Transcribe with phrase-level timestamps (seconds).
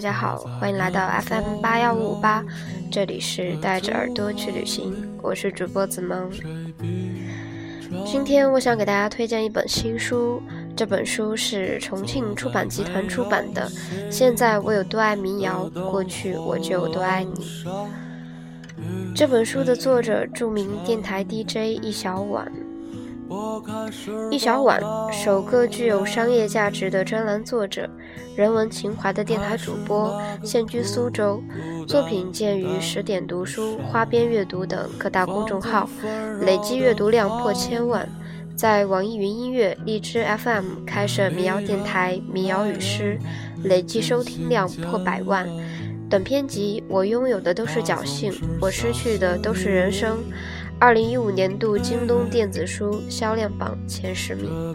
[0.00, 2.42] 大家好，欢迎来到 FM 八幺五五八，
[2.90, 6.30] 这里是带着耳朵去旅行，我是主播子萌。
[8.06, 10.42] 今天我想给大家推荐一本新书，
[10.74, 13.70] 这本书是重庆出版集团出版的。
[14.10, 17.46] 现在我有多爱民谣，过去我就有多爱你。
[19.14, 22.50] 这本书的作者，著名电台 DJ 易小婉。
[24.30, 24.80] 一小婉，
[25.12, 27.88] 首个具有商业价值的专栏作者，
[28.34, 31.40] 人文情怀的电台主播，现居苏州，
[31.86, 35.88] 作品见于十点读书、花边阅读等各大公众号，
[36.40, 38.08] 累计阅读量破千万，
[38.56, 43.16] 在网易云音乐、荔枝 FM 开设民谣电台《民谣与诗》，
[43.68, 45.48] 累计收听量破百万。
[46.08, 50.16] 短篇集《我拥有的都是侥幸，我失去的都是人生》。
[50.80, 54.74] 二零一五年度京东电子书销量榜前十名。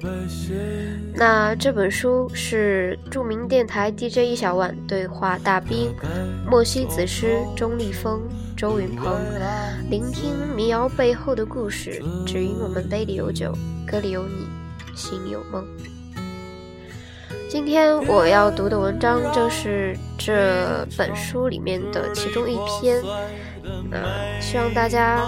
[1.16, 5.92] 那这本书是著名电台 DJ 一小万对话大兵、
[6.48, 8.22] 莫西子诗、钟立风、
[8.56, 9.20] 周云鹏，
[9.90, 12.00] 聆听民谣背后的故事。
[12.24, 13.52] 只因我们杯里有酒，
[13.88, 14.46] 歌里有你，
[14.96, 15.66] 心里有梦。
[17.50, 23.02] 今天我要读的文章正是这本书里面的其中一篇。
[23.90, 25.26] 那，希望大家。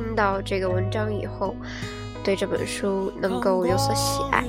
[0.00, 1.54] 听到这个文章以后，
[2.24, 4.42] 对这本书能够有所喜爱。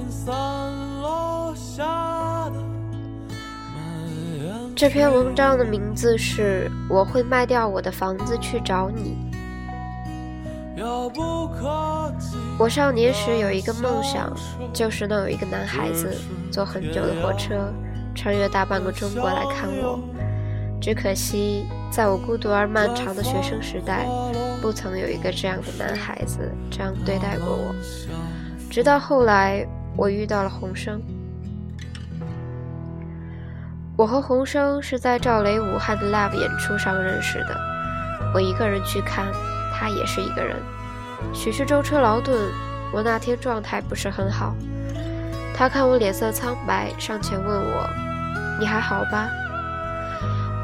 [4.74, 9.18] 这篇文章的名字是《我会卖掉我的房子去找你》。
[12.58, 14.34] 我少年时有一个梦想，
[14.72, 16.16] 就是能有一个男孩子
[16.50, 17.74] 坐很久的火车，
[18.16, 20.00] 穿越大半个中国来看我。
[20.80, 24.08] 只可惜，在我孤独而漫长的学生时代。
[24.62, 27.76] 不曾有一个这样的男孩子这样对待过我，
[28.70, 29.68] 直到后来
[29.98, 31.02] 我遇到了洪生。
[33.98, 37.58] 我和洪生是在赵雷武汉的 live 演出上认识的，
[38.34, 39.26] 我一个人去看，
[39.74, 40.56] 他也是一个人。
[41.34, 42.50] 许是舟车劳顿，
[42.94, 44.56] 我那天状态不是很好。
[45.56, 47.90] 他看我脸色苍白，上前问我
[48.60, 49.28] ：“你还好吧？”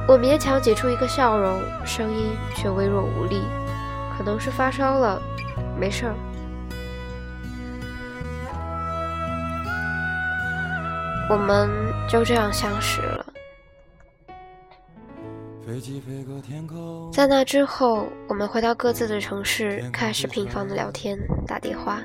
[0.08, 3.42] 我勉强挤出一个笑容，声音却微弱无力。
[4.28, 5.22] 可能是发烧了，
[5.80, 6.14] 没事儿。
[11.30, 11.70] 我们
[12.10, 13.26] 就这样相识了。
[17.14, 21.18] 在那之后，我们回到各自的城市，开始频繁的聊天、
[21.48, 22.02] 打电话，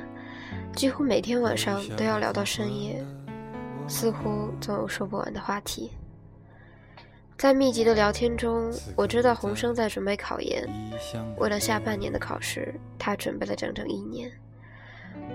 [0.77, 3.05] 几乎每天晚上都要聊到深夜，
[3.89, 5.91] 似乎总有说不完的话题。
[7.43, 10.65] 在密集的聊天中，我知道洪生在准备考研，
[11.39, 14.31] 为了下半年的考试，他准备了整整一年。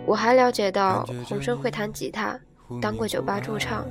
[0.05, 2.39] 我还了解到洪生会弹吉他，
[2.81, 3.85] 当过酒吧驻唱。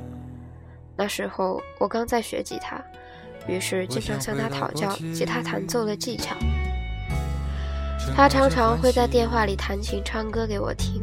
[0.97, 2.83] 那时候我刚在学吉他，
[3.47, 6.35] 于是经常向他讨教吉他弹奏的技巧。
[8.17, 11.03] 他常常会在电话里弹琴唱歌给我听。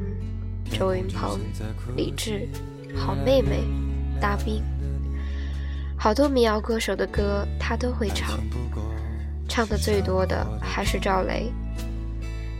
[0.72, 1.40] 周云鹏、
[1.96, 2.50] 李志、
[2.96, 3.64] 好妹妹、
[4.20, 4.64] 大兵。
[6.04, 8.38] 好多民谣歌手的歌，他都会唱，
[9.48, 11.50] 唱的最多的还是赵雷。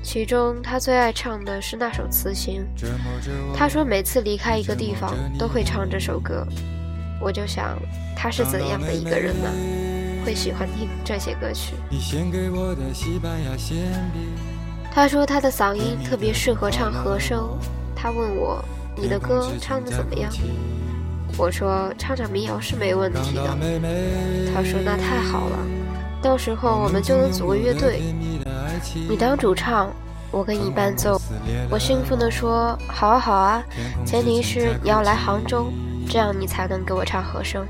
[0.02, 2.66] 其中他最爱唱的是那首《辞行》，
[3.54, 6.48] 他说每次离开一个地方都会唱这首歌。
[7.20, 7.78] 我就想，
[8.16, 9.50] 他是怎样的一个人呢？
[10.26, 11.74] 会喜欢听这些歌曲？
[14.90, 17.60] 他说他的嗓音特别适合唱和声。
[17.94, 18.64] 他问我，
[18.96, 20.32] 你的歌唱的怎么样？
[21.38, 23.58] 我说唱唱民谣是没问题的。
[24.54, 25.58] 他说那太好了，
[26.22, 28.02] 到时候我们就能组个乐队。
[29.10, 29.92] 你当主唱，
[30.32, 31.20] 我给你伴奏。
[31.70, 33.64] 我兴奋地说好啊好啊，
[34.06, 35.72] 前提是你要来杭州，
[36.08, 37.66] 这样你才能给我唱和声。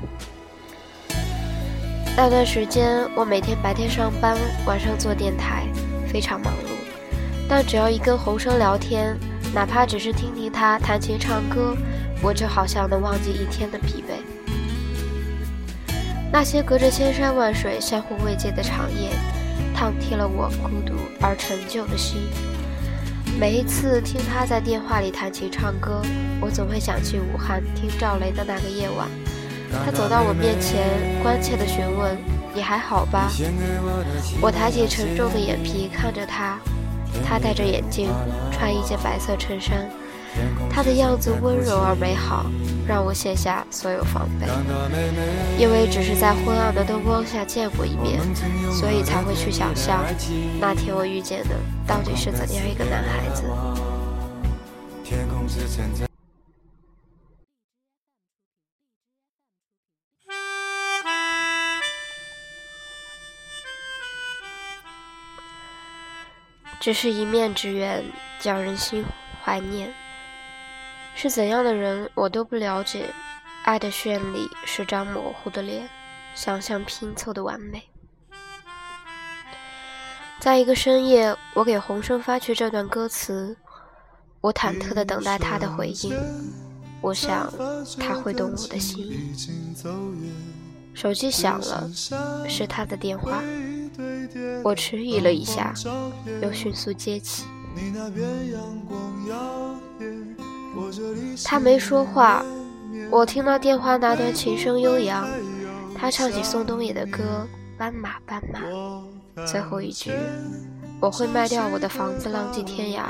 [2.16, 4.36] 那段时间我每天白天上班，
[4.66, 5.64] 晚上做电台，
[6.06, 6.68] 非常忙碌。
[7.48, 9.18] 但只要一跟洪生聊天，
[9.54, 11.74] 哪怕只是听听他弹琴唱歌。
[12.24, 14.22] 我就好像能忘记一天的疲惫，
[16.32, 19.10] 那些隔着千山万水、相互慰藉的长夜，
[19.76, 22.22] 烫贴了我孤独而陈旧的心。
[23.38, 26.00] 每一次听他在电话里弹琴唱歌，
[26.40, 29.06] 我总会想起武汉听赵雷的那个夜晚。
[29.84, 30.80] 他走到我面前，
[31.22, 32.16] 关切地询问
[32.56, 33.30] ：“你还好吧？”
[34.40, 36.58] 我抬起沉重的眼皮看着他，
[37.22, 38.08] 他戴着眼镜，
[38.50, 39.90] 穿一件白色衬衫。
[40.70, 42.46] 他的样子温柔而美好
[42.86, 44.46] 让我卸下所有防备。
[45.58, 48.20] 因为只是在昏暗的灯光下见过一面
[48.72, 50.04] 所以才会去想象
[50.60, 53.44] 那天我遇见的到底是怎样一个男孩子。
[66.84, 68.04] 只是一面之缘
[68.38, 69.02] 叫人心
[69.42, 70.03] 怀念。
[71.14, 73.08] 是怎样的人，我都不了解。
[73.62, 75.88] 爱的绚丽是张模糊的脸，
[76.34, 77.82] 想象拼凑的完美。
[80.38, 83.56] 在一个深夜，我给洪生发去这段歌词，
[84.42, 86.14] 我忐忑地等待他的回应。
[87.00, 87.50] 我想
[87.98, 89.34] 他会懂我的心。
[90.92, 91.90] 手机响了，
[92.46, 93.42] 是他的电话。
[94.62, 95.72] 我迟疑了一下，
[96.42, 97.44] 又迅速接起。
[101.44, 102.44] 他没说话。
[103.10, 105.28] 我听到电话那端琴声悠扬，
[105.94, 107.46] 他唱起宋冬野的歌
[107.78, 108.60] 《斑马斑马》，
[109.46, 110.12] 最后一句
[111.00, 113.06] “我会卖掉我的房子，浪迹天涯”，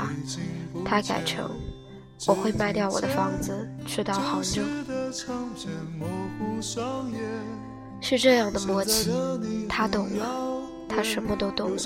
[0.83, 1.49] 他改成
[2.27, 4.61] “我会卖掉我的房子，去到杭州”。
[8.01, 9.11] 是这样的默契，
[9.69, 10.54] 他懂了，
[10.87, 11.77] 他什么都懂了。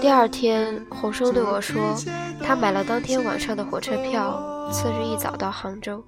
[0.00, 1.96] 第二天，洪生对我说，
[2.42, 4.56] 他买了当天晚上的火车票。
[4.72, 6.00] 次日一早到杭州，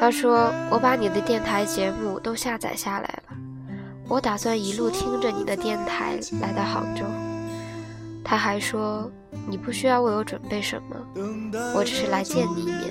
[0.00, 3.36] 他说：“我把你的电台节目都下载下来了，
[4.08, 7.04] 我打算一路听着你的电台来到杭州。”
[8.24, 9.12] 他还说
[9.46, 10.96] ：“你不需要为我准备什么，
[11.74, 12.90] 我只是来见你一面，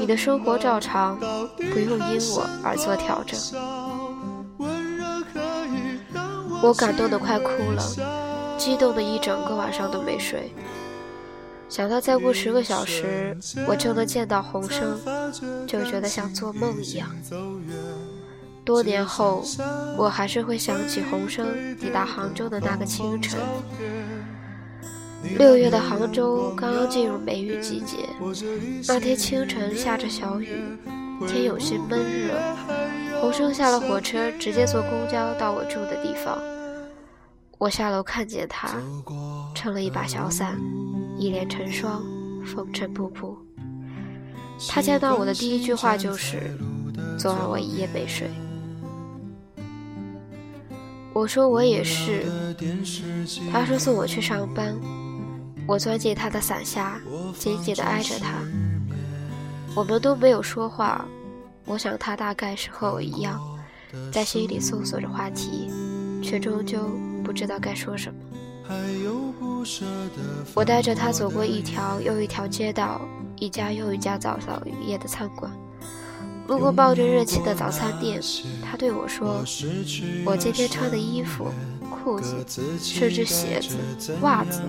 [0.00, 1.16] 你的生活照常，
[1.72, 3.38] 不用因我而做调整。”
[6.62, 7.82] 我感动得快哭了，
[8.56, 10.52] 激动的一整个晚上都没睡。
[11.68, 13.36] 想到再过十个小时，
[13.66, 15.00] 我就能见到洪生，
[15.66, 17.08] 就觉得像做梦一样。
[18.64, 19.44] 多年后，
[19.96, 23.40] 我还是会想起洪生抵达杭州的那个清晨。
[25.38, 27.96] 六月的杭州刚刚进入梅雨季节，
[28.86, 30.62] 那天清晨下着小雨，
[31.26, 32.40] 天有些闷热。
[33.20, 36.38] 洪生下了火车，直接坐公交到我住的地方。
[37.58, 38.70] 我下楼看见他，
[39.54, 40.58] 撑了一把小伞。
[41.16, 42.02] 一脸成霜，
[42.44, 43.36] 风尘仆仆。
[44.68, 46.56] 他见到我的第一句话就是
[47.16, 48.28] ：“昨晚我一夜没睡。”
[51.14, 52.24] 我说：“我也是。”
[53.52, 54.74] 他说：“送我去上班。”
[55.68, 57.00] 我钻进他的伞下，
[57.38, 58.34] 紧紧地挨着他。
[59.74, 61.04] 我们都没有说话。
[61.64, 63.40] 我想他大概是和我一样，
[64.12, 65.70] 在心里搜索着话题，
[66.22, 66.90] 却终究
[67.22, 68.18] 不知道该说什么。
[70.54, 73.00] 我带着他走过一条又一条街道，
[73.36, 75.50] 一家又一家早早营业的餐馆，
[76.48, 78.20] 路过冒着热气的早餐店。
[78.64, 79.44] 他对我说
[80.26, 81.46] ：“我今天穿的衣服、
[82.02, 82.34] 裤子，
[82.80, 84.60] 甚至鞋子、袜子，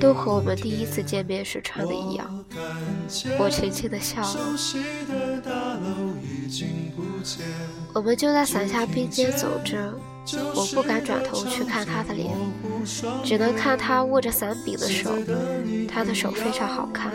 [0.00, 2.44] 都和我们第一次见面时穿的一样。”
[3.38, 4.36] 我轻轻的笑了。
[7.94, 9.94] 我们就在伞下并肩走着。
[10.54, 12.36] 我不敢转头去看他的脸，
[13.24, 15.10] 只能看他握着伞柄的手。
[15.88, 17.10] 他的手非常好看，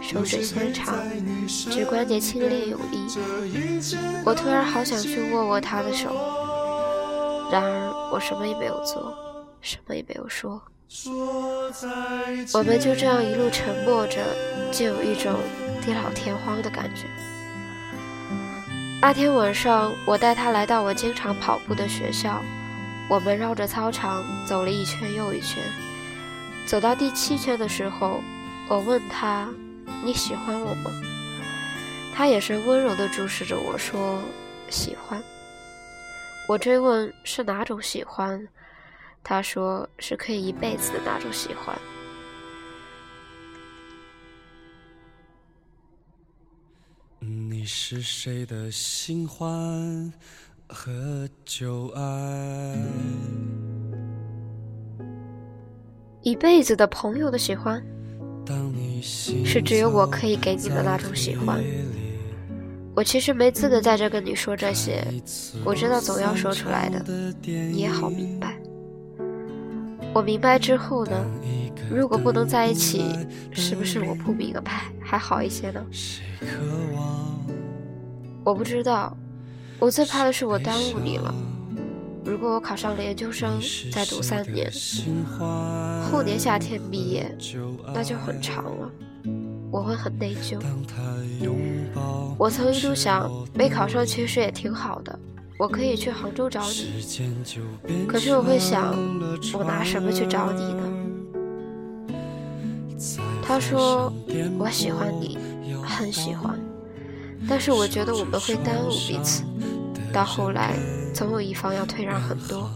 [0.00, 0.96] 手指纤长，
[1.46, 3.06] 指关节清冽有力。
[4.24, 6.16] 我突然好想去握握他的手，
[7.50, 9.12] 然而我什么也没有做，
[9.60, 10.60] 什么也没有说。
[12.54, 14.22] 我们就这样一路沉默着，
[14.72, 15.34] 就有一种
[15.82, 17.02] 地老天荒的感觉。
[19.00, 22.40] 那天晚上，我带他来到我经常跑步的学校，
[23.08, 25.62] 我们绕着操场走了一圈又一圈。
[26.66, 28.20] 走到第七圈的时候，
[28.68, 29.48] 我问他
[30.04, 30.90] ：“你喜欢我吗？”
[32.14, 34.20] 他眼神温柔地注视着我说
[34.70, 35.22] ：“喜欢。”
[36.48, 38.48] 我追问：“是哪种喜欢？”
[39.24, 41.76] 他说：“是可以一辈子的那种喜欢。”
[47.18, 50.12] 你是谁的新欢
[50.68, 52.76] 和旧爱？
[56.22, 57.84] 一辈子的朋友的喜欢，
[59.44, 61.60] 是只有我可以给你的那种喜欢。
[62.96, 65.06] 我其实没资格在这跟你说这些，
[65.66, 67.04] 我知道总要说出来的，
[67.42, 68.56] 你也好明白。
[70.14, 71.12] 我明白之后呢？
[71.90, 73.04] 如果不能在一起，
[73.52, 75.86] 是不是我不明个拍还好一些呢？
[78.42, 79.14] 我不知道，
[79.78, 81.34] 我最怕的是我耽误你了。
[82.24, 83.60] 如果我考上了研究生，
[83.92, 84.72] 再读三年，
[86.10, 87.30] 后年夏天毕业，
[87.92, 88.90] 那就很长了，
[89.70, 90.58] 我会很内疚。
[92.38, 95.18] 我曾一度想，没考上其实也挺好的，
[95.58, 98.06] 我可以去杭州找你。
[98.06, 98.94] 可是我会想，
[99.54, 100.82] 我拿什么去找你呢？
[103.42, 104.12] 他说
[104.58, 105.38] ：“我喜欢你，
[105.82, 106.58] 很喜欢，
[107.48, 109.42] 但是我觉得我们会耽误彼此。
[110.12, 110.74] 到后来，
[111.14, 112.70] 总有一方要退让很多。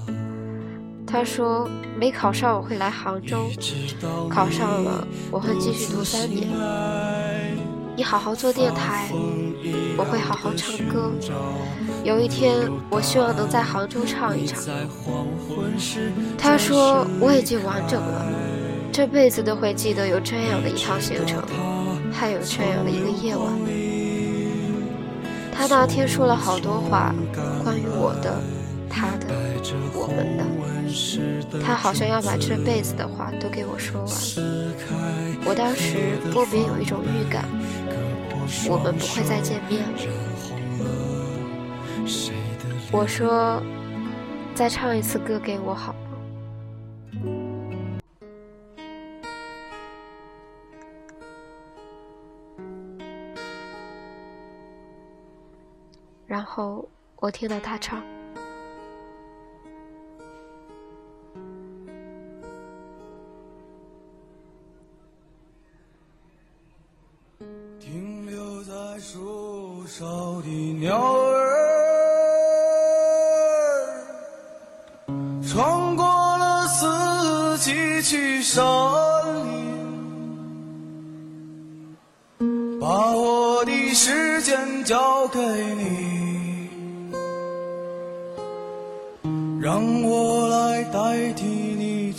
[1.07, 3.50] 他说没考上我会来杭州，
[4.31, 6.49] 考上了我会继续读三年。
[8.00, 9.11] 你好好做电台，
[9.95, 11.12] 我会好好唱歌。
[12.02, 12.57] 有一天，
[12.88, 14.59] 我希望能在杭州唱一场。
[16.38, 18.25] 他说我已经完整了，
[18.90, 21.42] 这辈子都会记得有这样的一趟行程，
[22.11, 23.52] 还有这样的一个夜晚。
[25.52, 27.14] 他那天说了好多话，
[27.62, 28.40] 关于我的、
[28.88, 29.26] 他的、
[29.92, 30.45] 我们的。
[31.62, 34.11] 他好像要把这辈子的话都给我说完。
[35.45, 37.45] 我当时莫名有一种预感，
[38.69, 39.99] 我们不会再见面了。
[42.92, 43.62] 我说
[44.54, 45.99] ：“再唱一次歌给我好吗？”
[56.26, 58.20] 然后我听到他唱。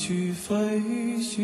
[0.04, 0.58] 去飞
[1.22, 1.38] 行。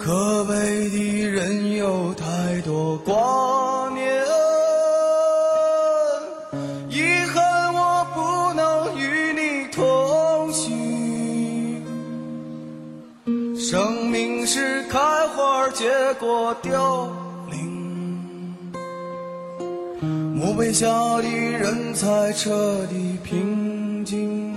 [0.00, 4.24] 可悲的人有太多挂念，
[6.88, 11.86] 遗憾我不能与你同行。
[13.56, 14.98] 生命是开
[15.36, 17.19] 花结果凋。
[20.70, 20.86] 墓碑下
[21.16, 24.52] 的人才彻底平静。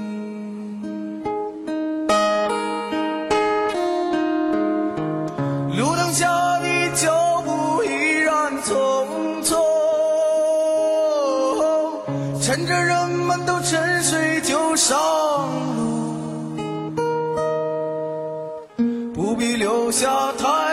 [5.76, 6.28] 路灯下
[6.60, 7.88] 的脚步依
[8.20, 9.08] 然匆
[9.44, 9.58] 匆，
[12.40, 14.96] 趁着人们都沉睡就上
[15.76, 16.14] 路，
[19.16, 20.73] 不必留下太。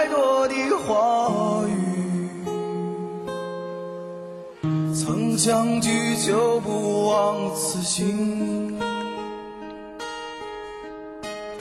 [5.42, 8.78] 相聚就不枉此行。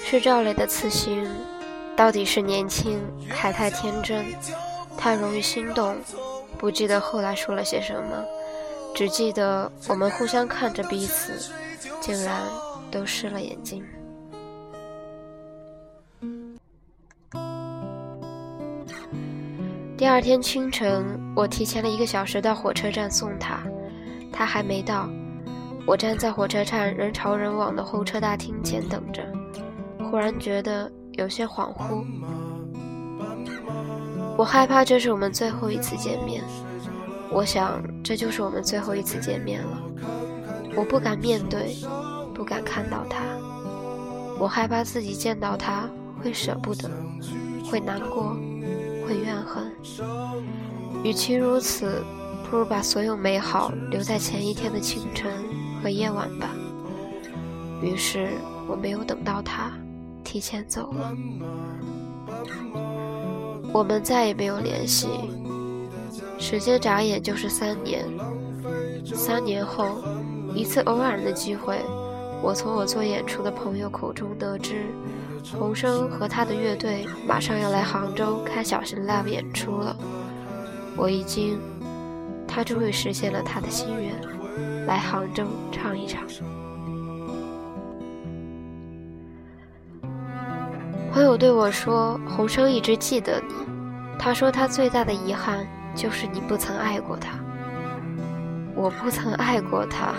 [0.04, 1.26] 是赵雷的此行，
[1.96, 4.26] 到底是年轻还太天真，
[4.98, 5.96] 太容易心动，
[6.58, 8.22] 不记得后来说了些什么，
[8.94, 11.32] 只记得我们互相看着彼此，
[12.02, 12.36] 竟然
[12.92, 13.82] 都湿了眼睛。
[20.00, 23.62] 第二天清晨，我提前了一个小时到火车站送他，
[24.32, 25.10] 他还没到。
[25.86, 29.22] 我站在火车站人潮人往的候车大厅前等着，
[30.10, 32.06] 忽然觉得有些恍惚。
[34.38, 36.42] 我害怕这是我们最后一次见面，
[37.30, 39.82] 我想这就是我们最后一次见面了。
[40.78, 41.76] 我不敢面对，
[42.34, 43.20] 不敢看到他，
[44.40, 45.90] 我害怕自己见到他
[46.24, 46.90] 会舍不得，
[47.70, 48.38] 会难过。
[49.10, 49.72] 会怨恨，
[51.04, 52.04] 与其如此，
[52.48, 55.32] 不如把所有美好留在前一天的清晨
[55.82, 56.52] 和夜晚吧。
[57.82, 58.30] 于是
[58.68, 59.72] 我没有等到他，
[60.24, 61.12] 提前走了。
[63.74, 65.08] 我们再也没有联系。
[66.38, 68.06] 时间眨眼就是三年。
[69.04, 70.04] 三年后，
[70.54, 71.82] 一次偶然的机会，
[72.44, 74.86] 我从我做演出的朋友口中得知。
[75.58, 79.96] 洪生和他的乐队马上要来杭州开小型 live 演出了，
[80.96, 81.60] 我已经，
[82.48, 86.24] 他终于实现了他的心愿，来杭州唱一场。
[91.12, 93.54] 朋友对我说，洪生一直记得你，
[94.18, 95.66] 他说他最大的遗憾
[95.96, 97.40] 就是你不曾爱过他。
[98.76, 100.14] 我不曾爱过他。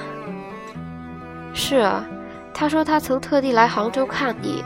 [1.54, 2.04] 是啊，
[2.52, 4.64] 他说他曾特地来杭州看你。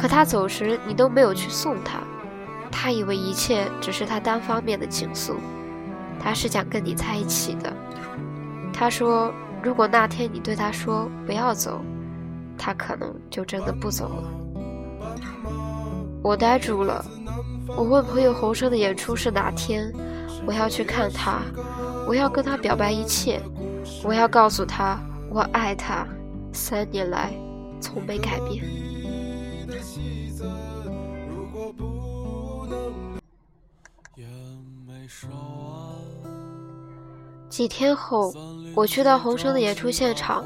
[0.00, 2.00] 可他走时，你都没有去送他，
[2.70, 5.36] 他以为一切只是他单方面的倾诉，
[6.18, 7.70] 他是想跟你在一起的。
[8.72, 9.30] 他说，
[9.62, 11.82] 如果那天你对他说不要走，
[12.56, 15.20] 他可能就真的不走了。
[16.22, 17.04] 我呆住了，
[17.76, 19.92] 我问朋友侯生的演出是哪天，
[20.46, 21.42] 我要去看他，
[22.08, 23.38] 我要跟他表白一切，
[24.02, 26.06] 我要告诉他我爱他，
[26.54, 27.34] 三年来
[27.82, 28.64] 从没改变。
[37.48, 38.32] 几天后，
[38.74, 40.44] 我去到洪生的演出现场，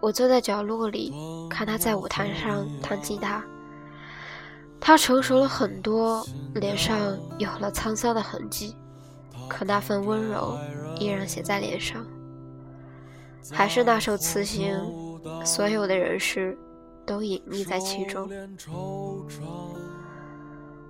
[0.00, 1.12] 我坐在角落里
[1.50, 3.44] 看他在舞台上弹吉他。
[4.80, 6.24] 他成熟了很多，
[6.54, 8.76] 脸上有了沧桑的痕迹，
[9.48, 10.56] 可那份温柔
[10.98, 12.06] 依然写在脸上。
[13.50, 14.78] 还是那首词行，
[15.44, 16.56] 所有的人事
[17.04, 18.28] 都隐匿在其中。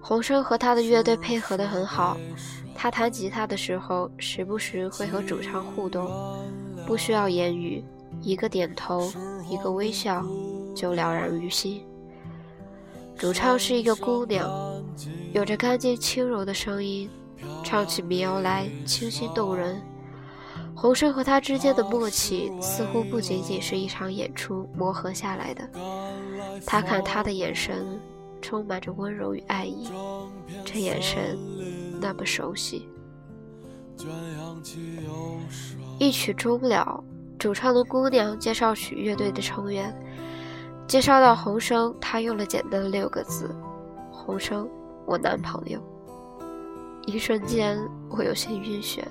[0.06, 2.18] 洪生和他的乐队配合得很好，
[2.74, 6.06] 他弹吉他的时候，时不时会和主唱互动，
[6.86, 7.82] 不需要言语，
[8.20, 9.10] 一个点头，
[9.48, 10.22] 一个微笑，
[10.76, 11.82] 就了然于心。
[13.16, 14.46] 主唱是一个姑娘，
[15.32, 17.08] 有着干净轻柔的声音，
[17.64, 19.80] 唱起民谣来清新动人。
[20.74, 25.66] 洪生和他之间的默契，似乎不仅仅是一场演出磨合下来的。
[26.66, 27.98] 他看他的眼神。
[28.44, 29.88] 充满着温柔与爱意，
[30.66, 31.38] 这眼神
[31.98, 32.86] 那么熟悉。
[35.98, 37.02] 一曲终了，
[37.38, 39.96] 主唱的姑娘介绍曲乐队的成员，
[40.86, 43.48] 介绍到洪生，他用了简单的六个字
[44.12, 44.68] ：“洪生，
[45.06, 45.80] 我男朋友。”
[47.06, 47.78] 一瞬间，
[48.10, 49.02] 我有些晕眩。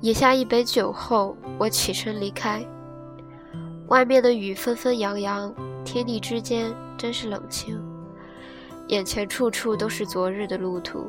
[0.00, 2.66] 饮下一杯酒后，我起身离开。
[3.88, 7.78] 外面的雨纷纷扬扬，天地之间真是冷清。
[8.88, 11.06] 眼前处处都是昨日的路途，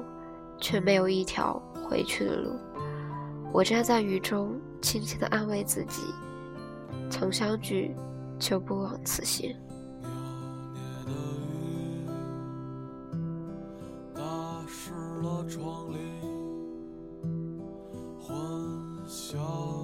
[0.59, 2.51] 却没有一条回去的路。
[3.51, 6.01] 我站在雨中，轻轻地安慰自己：
[7.09, 7.95] 曾相聚，
[8.39, 9.55] 就不枉此行。
[19.25, 19.82] 冰冷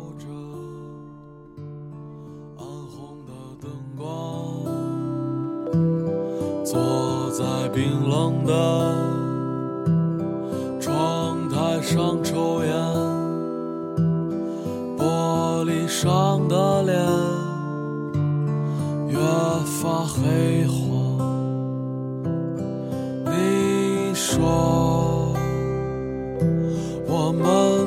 [8.50, 8.96] 的
[10.82, 12.74] 窗台上抽烟，
[14.98, 16.98] 玻璃上的脸
[19.08, 19.20] 越
[19.80, 20.80] 发黑黄。
[23.26, 25.32] 你说
[27.06, 27.79] 我们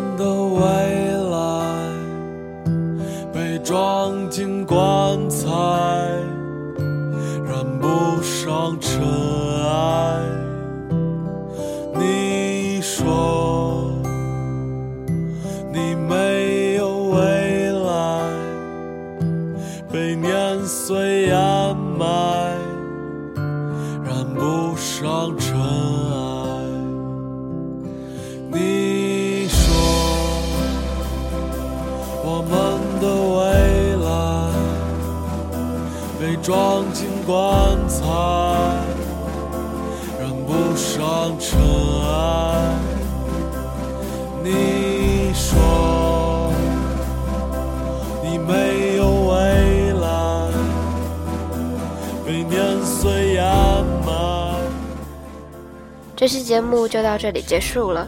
[36.22, 38.06] 被装进棺材，
[40.20, 41.58] 染不上尘
[42.04, 42.78] 埃。
[44.44, 46.52] 你说
[48.22, 50.48] 你没有未来，
[52.24, 53.44] 被年岁掩
[54.06, 54.54] 埋。
[56.14, 58.06] 这期节目就到这里结束了。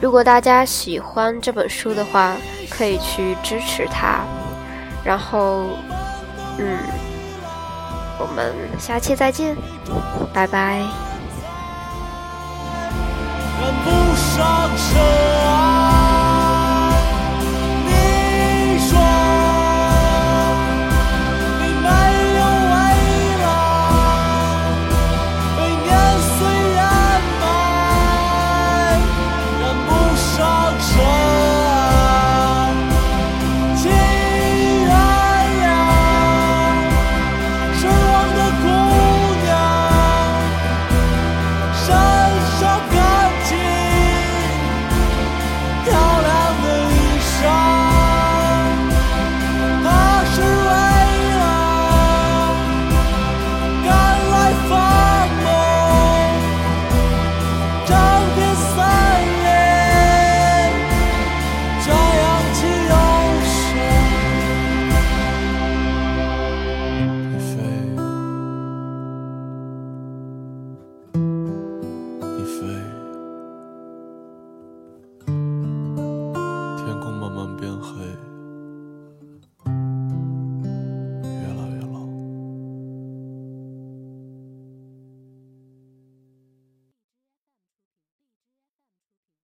[0.00, 2.34] 如果大家喜欢这本书的话，
[2.70, 4.24] 可以去支持它。
[5.04, 5.66] 然后，
[6.56, 6.78] 嗯。
[8.30, 9.56] 我们下期再见，
[10.32, 10.80] 拜拜。